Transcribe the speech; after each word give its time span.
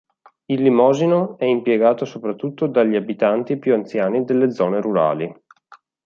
Il 0.45 0.63
limosino 0.63 1.37
è 1.37 1.45
impiegato 1.45 2.05
soprattutto 2.05 2.65
dagli 2.65 2.95
abitanti 2.95 3.59
più 3.59 3.75
anziani 3.75 4.23
delle 4.25 4.49
zone 4.51 4.81
rurali. 4.81 5.31